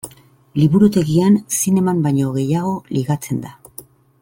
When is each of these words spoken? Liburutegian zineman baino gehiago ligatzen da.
Liburutegian 0.61 1.35
zineman 1.59 2.01
baino 2.07 2.33
gehiago 2.39 2.73
ligatzen 2.99 3.45
da. 3.47 3.55